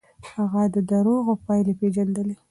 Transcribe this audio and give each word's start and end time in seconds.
هغه 0.31 0.63
د 0.73 0.75
دروغو 0.89 1.33
پايلې 1.45 1.73
پېژندلې. 1.79 2.35